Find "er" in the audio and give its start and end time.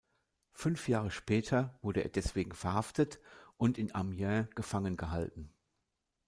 2.03-2.09